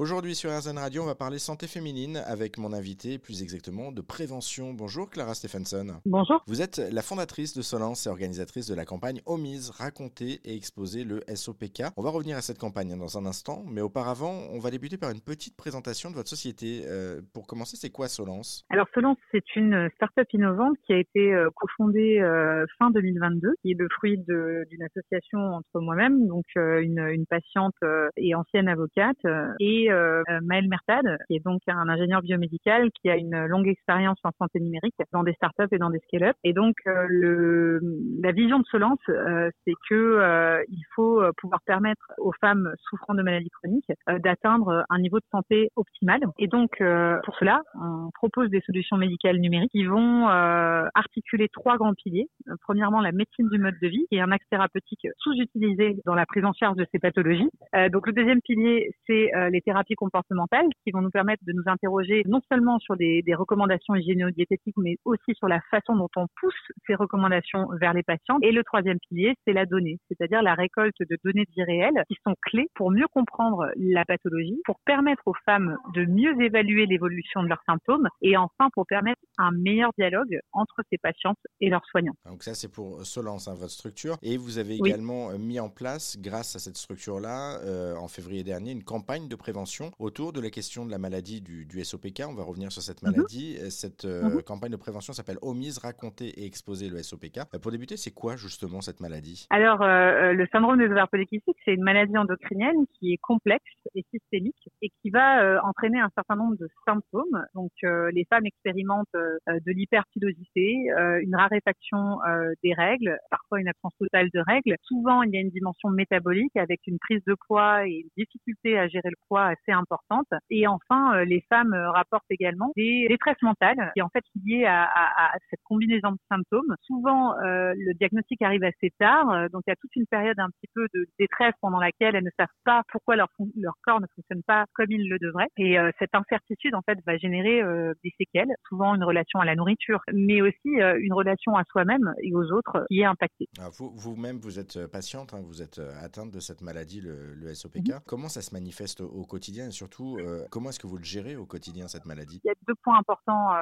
[0.00, 4.00] Aujourd'hui sur RZN Radio, on va parler santé féminine avec mon invité, plus exactement de
[4.00, 4.74] prévention.
[4.74, 6.00] Bonjour Clara Stephenson.
[6.04, 6.42] Bonjour.
[6.48, 11.04] Vous êtes la fondatrice de Solence et organisatrice de la campagne Omise, raconter et exposer
[11.04, 11.94] le SOPK.
[11.96, 15.12] On va revenir à cette campagne dans un instant, mais auparavant, on va débuter par
[15.12, 16.82] une petite présentation de votre société.
[16.86, 18.64] Euh, pour commencer, c'est quoi Solence?
[18.70, 23.70] Alors Solence, c'est une start-up innovante qui a été euh, cofondée euh, fin 2022, qui
[23.70, 27.76] est le fruit d'une association entre moi-même, donc une, une, patiente
[28.16, 29.16] et ancienne avocate,
[29.60, 34.18] et euh, Maël Mertad, qui est donc un ingénieur biomédical qui a une longue expérience
[34.24, 36.36] en santé numérique dans des startups et dans des scale-up.
[36.44, 37.80] Et donc, euh,
[38.22, 43.22] la vision de Solence, euh, c'est que il faut pouvoir permettre aux femmes souffrant de
[43.22, 43.90] maladies chroniques
[44.22, 46.20] d'atteindre un niveau de santé optimal.
[46.38, 46.82] Et donc,
[47.24, 52.28] pour cela, on propose des solutions médicales numériques qui vont articuler trois grands piliers.
[52.62, 56.26] Premièrement, la médecine du mode de vie, qui est un axe thérapeutique sous-utilisé dans la
[56.26, 57.50] prise en charge de ces pathologies.
[57.92, 61.64] donc, le deuxième pilier, c'est les thérapies thérapies comportementales qui vont nous permettre de nous
[61.66, 66.26] interroger non seulement sur des, des recommandations hygiéno-diététiques, mais aussi sur la façon dont on
[66.40, 66.54] pousse
[66.86, 68.38] ces recommandations vers les patients.
[68.42, 72.04] Et le troisième pilier, c'est la donnée, c'est-à-dire la récolte de données de vie réelle
[72.08, 76.86] qui sont clés pour mieux comprendre la pathologie, pour permettre aux femmes de mieux évaluer
[76.86, 81.68] l'évolution de leurs symptômes et enfin pour permettre un meilleur dialogue entre ces patientes et
[81.68, 82.14] leurs soignants.
[82.26, 84.16] Donc ça, c'est pour Solence, hein, votre structure.
[84.22, 88.70] Et vous avez également mis en place, grâce à cette structure-là, euh, en février dernier,
[88.70, 89.63] une campagne de prévention
[89.98, 92.22] autour de la question de la maladie du, SOPK.
[92.28, 93.10] On va revenir sur cette mhm.
[93.10, 93.58] maladie.
[93.70, 94.42] Cette euh, mhm.
[94.42, 97.38] campagne de prévention s'appelle Omise, raconter et exposer le SOPK.
[97.38, 99.46] Euh, pour débuter, c'est quoi justement cette maladie?
[99.50, 104.04] Alors, euh, le syndrome des ovaires polykystiques, c'est une maladie endocrinienne qui est complexe et
[104.10, 107.46] systémique et qui va entraîner un certain nombre de symptômes.
[107.54, 110.88] Donc, les femmes expérimentent de l'hyperpilosité,
[111.22, 112.18] une raréfaction
[112.62, 114.76] des règles, parfois une absence totale de règles.
[114.82, 118.78] Souvent, il y a une dimension métabolique avec une prise de poids et une difficulté
[118.78, 120.28] à gérer le poids assez importante.
[120.50, 124.24] Et enfin, euh, les femmes euh, rapportent également des détresses mentales qui est en fait
[124.44, 126.74] liées à, à, à cette combinaison de symptômes.
[126.82, 130.50] Souvent, euh, le diagnostic arrive assez tard, donc il y a toute une période un
[130.50, 134.06] petit peu de détresse pendant laquelle elles ne savent pas pourquoi leur, leur corps ne
[134.14, 135.48] fonctionne pas comme il le devrait.
[135.56, 137.62] Et cette incertitude, en fait, va générer
[138.02, 142.34] des séquelles, souvent une relation à la nourriture, mais aussi une relation à soi-même et
[142.34, 143.48] aux autres qui est impactée.
[143.78, 147.88] vous, vous-même, vous êtes patiente, hein, vous êtes atteinte de cette maladie, le, le SOPK.
[147.88, 148.00] Mhm.
[148.06, 149.43] Comment ça se manifeste au quotidien?
[149.48, 152.40] Et surtout, euh, comment est-ce que vous le gérez au quotidien, cette maladie?
[152.44, 153.54] Il y a deux points importants.
[153.54, 153.58] Euh,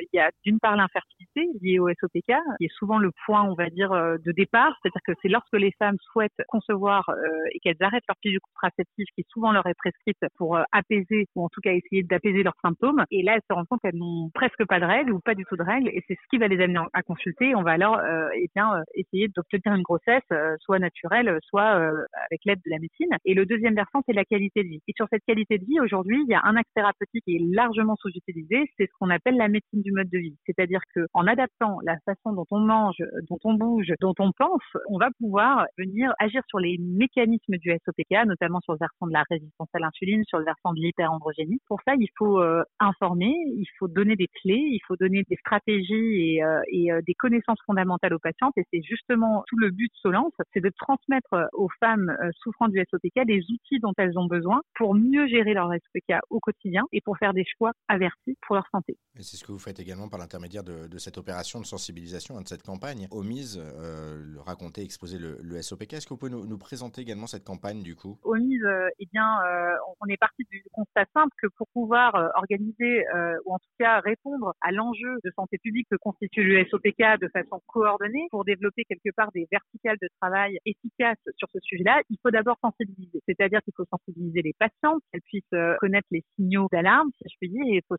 [0.00, 3.54] il y a d'une part l'infertilité liée au SOPK, qui est souvent le point, on
[3.54, 4.76] va dire, de départ.
[4.82, 7.10] C'est-à-dire que c'est lorsque les femmes souhaitent concevoir
[7.52, 11.48] et qu'elles arrêtent leur pilule contraceptive, qui souvent leur est prescrite pour apaiser, ou en
[11.48, 13.04] tout cas essayer d'apaiser leurs symptômes.
[13.10, 15.44] Et là, elles se rendent compte qu'elles n'ont presque pas de règles ou pas du
[15.44, 15.88] tout de règles.
[15.88, 17.54] Et c'est ce qui va les amener à consulter.
[17.54, 18.00] On va alors
[18.34, 20.22] eh bien, essayer d'obtenir une grossesse,
[20.60, 23.10] soit naturelle, soit avec l'aide de la médecine.
[23.24, 24.82] Et le deuxième versant, c'est la qualité de vie.
[24.88, 27.54] Et sur cette qualité de vie, aujourd'hui, il y a un axe thérapeutique qui est
[27.54, 30.36] largement sous-utilisé, c'est ce qu'on appelle la médecine du mode de vie.
[30.46, 34.62] C'est-à-dire que en adaptant la façon dont on mange, dont on bouge, dont on pense,
[34.88, 39.12] on va pouvoir venir agir sur les mécanismes du SOPK, notamment sur le versant de
[39.12, 41.60] la résistance à l'insuline, sur le versant de l'hyperandrogénie.
[41.66, 45.36] Pour ça, il faut euh, informer, il faut donner des clés, il faut donner des
[45.36, 48.54] stratégies et, euh, euh, des connaissances fondamentales aux patientes.
[48.56, 52.82] Et c'est justement tout le but de Solence, c'est de transmettre aux femmes souffrant du
[52.90, 57.00] SOPK les outils dont elles ont besoin pour mieux gérer leur SPK au quotidien et
[57.00, 58.96] pour faire des choix avertis pour leur santé.
[59.18, 62.42] Et c'est ce que vous faites également par l'intermédiaire de, cette opération de sensibilisation, hein,
[62.42, 65.94] de cette campagne OMISE, euh, le raconter, exposer le, SOPK.
[65.94, 68.18] Est-ce que vous pouvez nous, présenter également cette campagne du coup?
[68.22, 73.04] OMISE, euh, eh bien, euh, on est parti du constat simple que pour pouvoir organiser
[73.44, 77.28] ou en tout cas répondre à l'enjeu de santé publique que constitue le SOPK de
[77.32, 82.16] façon coordonnée, pour développer quelque part des verticales de travail efficaces sur ce sujet-là, il
[82.22, 83.20] faut d'abord sensibiliser.
[83.26, 87.48] C'est-à-dire qu'il faut sensibiliser les patients qu'elles puissent connaître les signaux d'alarme, si je puis
[87.48, 87.62] dire.
[87.64, 87.96] Il faut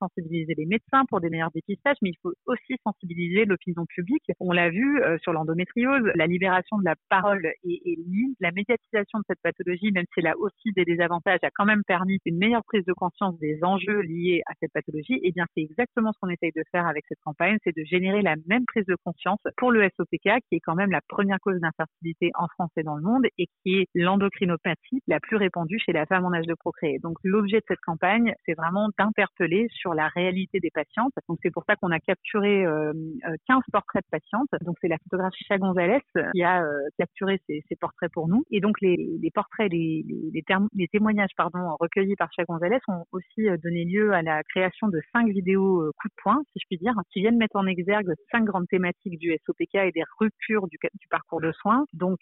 [0.00, 4.24] sensibiliser les médecins pour des meilleurs dépistages, mais il faut aussi sensibiliser l'opinion publique.
[4.40, 7.98] On l'a vu euh, sur l'endométriose, la libération de la parole est, est
[8.40, 11.82] la médiatisation de cette pathologie, même si elle a aussi des désavantages, a quand même
[11.86, 15.14] permis une meilleure prise de conscience des enjeux liés à cette pathologie.
[15.14, 17.84] Et eh bien, c'est exactement ce qu'on essaye de faire avec cette campagne, c'est de
[17.84, 21.38] générer la même prise de conscience pour le SOPK, qui est quand même la première
[21.40, 25.78] cause d'infertilité en France et dans le monde, et qui est l'endocrinopathie la plus répandue
[25.78, 26.98] chez la femme en âge de procréer.
[26.98, 30.70] Donc l'objet de cette campagne, c'est vraiment d'interpeller sur la réalité des
[31.28, 34.48] Donc c'est pour ça qu'on a capturé 15 euh, portraits de patientes.
[34.62, 36.00] Donc c'est la photographe Chacha Gonzalez
[36.34, 36.68] qui a euh,
[36.98, 38.44] capturé ces, portraits pour nous.
[38.50, 40.04] Et donc les, portraits, les,
[40.92, 41.30] témoignages
[41.80, 45.90] recueillis par Chacha Gonzalez ont aussi euh, donné lieu à la création de cinq vidéos
[46.00, 49.18] coup de poing, si je puis dire, qui viennent mettre en exergue cinq grandes thématiques
[49.18, 51.84] du SOPK et des ruptures du, du parcours de soins.
[51.92, 52.18] Donc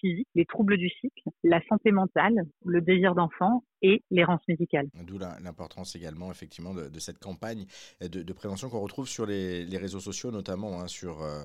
[0.00, 2.34] physiques, les troubles du cycle, la santé mentale,
[2.64, 4.88] le désir d'enfant et l'errance médicale.
[5.06, 7.66] D'où l'importance également, effectivement, de, cette campagne
[8.00, 11.42] de, prévention qu'on retrouve sur les, réseaux sociaux, notamment hein, sur euh,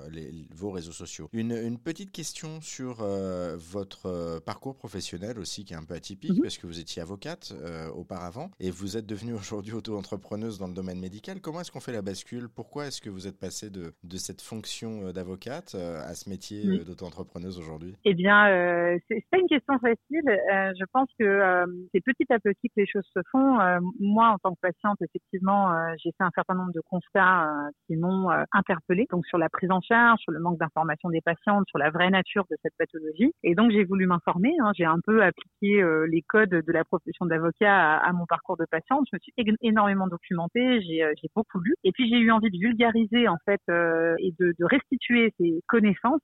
[0.54, 1.28] vos réseaux sociaux.
[1.32, 6.32] Une, petite question sur euh, votre euh, parcours professionnel aussi, qui est un peu atypique,
[6.32, 6.42] mhm.
[6.42, 7.54] parce que vous étiez avocate
[7.94, 11.40] auparavant et vous êtes devenue aujourd'hui auto-entrepreneuse dans le domaine médical.
[11.40, 12.48] Comment est-ce qu'on fait la bascule?
[12.48, 17.94] Pourquoi est-ce que vous êtes passée de, cette fonction d'avocate à ce métier d'auto-entrepreneuse aujourd'hui?
[18.04, 20.24] Eh bien, c'est pas une question facile.
[20.24, 23.58] je pense que c'est petit à petit que les choses se font.
[23.98, 25.70] moi, en tant que patiente, effectivement,
[26.02, 27.52] j'ai fait un certain nombre de constats
[27.86, 29.06] qui m'ont interpellée.
[29.10, 32.10] Donc, sur la prise en charge, sur le manque d'information des patientes, sur la vraie
[32.10, 33.32] nature de cette pathologie.
[33.42, 34.54] Et donc, j'ai voulu m'informer.
[34.60, 34.72] Hein.
[34.76, 38.64] J'ai un peu appliqué euh, les codes de la profession d'avocat à, mon parcours de
[38.70, 39.06] patiente.
[39.10, 39.32] Je me suis
[39.62, 41.74] énormément documentée, j'ai euh, beaucoup lu.
[41.84, 45.60] Et puis, j'ai eu envie de vulgariser, en fait, euh, et de, de, restituer ces
[45.68, 46.20] connaissances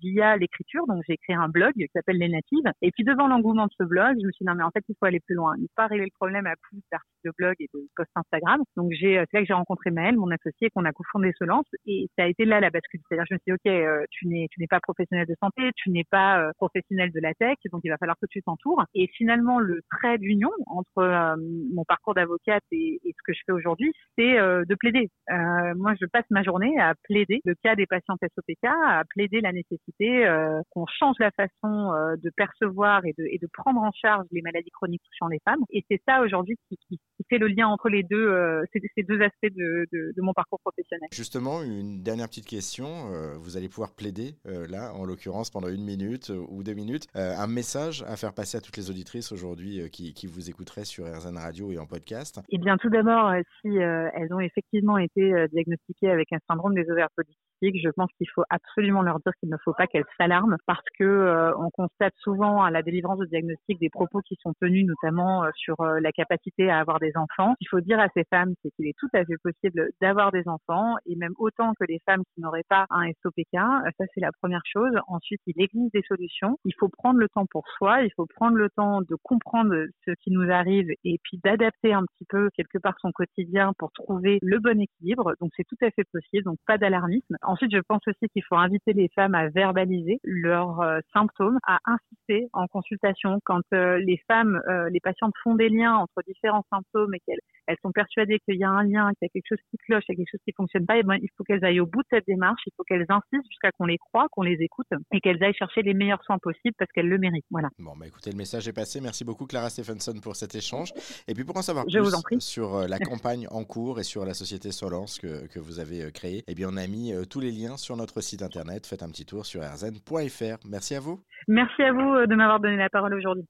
[0.00, 0.86] via l'écriture.
[0.86, 2.70] Donc, j'ai créé un blog qui s'appelle Les Natives.
[2.82, 4.84] Et puis, devant l'engouement de ce blog, je me suis dit, non, mais en fait,
[4.88, 5.43] il faut aller plus loin.
[5.56, 8.62] Il ne pas régler le problème à plus d'articles de blog et de posts Instagram.
[8.76, 11.66] Donc, j'ai, c'est là que j'ai rencontré Maëlle, mon associé, qu'on a cofondé Solence.
[11.86, 13.00] Et ça a été là la bascule.
[13.08, 15.70] C'est-à-dire, je me suis dit, OK, euh, tu n'es, tu n'es pas professionnel de santé,
[15.76, 18.84] tu n'es pas euh, professionnel de la tech, donc il va falloir que tu t'entoures.
[18.94, 21.36] Et finalement, le trait d'union entre euh,
[21.72, 25.08] mon parcours d'avocate et, ce que je fais aujourd'hui, c'est de plaider.
[25.28, 29.52] moi, je passe ma journée à plaider le cas des patients SOPK, à plaider la
[29.52, 30.26] nécessité
[30.70, 34.70] qu'on change la façon de percevoir et de, et de prendre en charge les maladies
[34.70, 35.64] chroniques touchant les femmes.
[35.70, 36.98] Et c'est ça aujourd'hui qui, qui,
[37.30, 40.60] fait le lien entre les deux, ces, ces, deux aspects de, de, de, mon parcours
[40.60, 41.08] professionnel.
[41.10, 43.12] Justement, une dernière petite question.
[43.12, 46.74] Euh, vous allez pouvoir plaider, euh, là, en l'occurrence, pendant une minute euh, ou deux
[46.74, 50.84] minutes, un message à faire passer à toutes les auditrices aujourd'hui qui, qui, vous écouteraient
[50.84, 52.40] sur RZN Radio et en podcast.
[52.50, 57.08] Eh bien, tout d'abord, si elles ont effectivement été diagnostiquées avec un syndrome des ovaires
[57.14, 60.84] polycystiques, je pense qu'il faut absolument leur dire qu'il ne faut pas qu'elles s'alarment parce
[60.98, 65.44] que on constate souvent à la délivrance de diagnostic des propos qui sont tenus notamment
[65.54, 67.54] sur la capacité à avoir des enfants.
[67.60, 70.46] Il faut dire à ces femmes, c'est qu'il est tout à fait possible d'avoir des
[70.48, 73.54] enfants et même autant que les femmes qui n'auraient pas un SOPK.
[73.54, 74.92] Euh, ça, c'est la première chose.
[75.06, 76.58] Ensuite, il existe des solutions.
[76.64, 78.02] Il faut prendre le temps pour soi.
[78.02, 79.74] Il faut prendre le temps de comprendre
[80.04, 83.92] ce qui nous arrive et puis d'adapter un petit peu quelque part son quotidien pour
[83.92, 85.34] trouver le bon équilibre.
[85.40, 86.44] Donc, c'est tout à fait possible.
[86.44, 87.36] Donc, pas d'alarmisme.
[87.54, 91.78] Ensuite, je pense aussi qu'il faut inviter les femmes à verbaliser leurs euh, symptômes, à
[91.84, 94.60] insister en consultation quand euh, les femmes,
[94.90, 98.64] les patientes font des liens entre différents symptômes et qu'elles elles sont persuadées qu'il y
[98.64, 100.44] a un lien, qu'il y a quelque chose qui cloche, qu'il y a quelque chose
[100.44, 102.72] qui fonctionne pas, et ben, il faut qu'elles aillent au bout de cette démarche, il
[102.76, 105.94] faut qu'elles insistent jusqu'à qu'on les croit, qu'on les écoute et qu'elles aillent chercher les
[105.94, 107.46] meilleurs soins possibles parce qu'elles le méritent.
[107.50, 107.68] Voilà.
[107.78, 109.00] Bon, bah écoutez, le message est passé.
[109.00, 110.92] Merci beaucoup Clara Stephenson pour cet échange.
[111.28, 114.34] Et puis pour en savoir plus sur euh, la campagne en cours et sur la
[114.34, 117.40] société Solence que, que vous avez euh, créée, eh bien on a mis euh, tous
[117.44, 118.86] les liens sur notre site internet.
[118.86, 120.66] Faites un petit tour sur rzn.fr.
[120.66, 121.20] Merci à vous.
[121.46, 123.42] Merci à vous de m'avoir donné la parole aujourd'hui.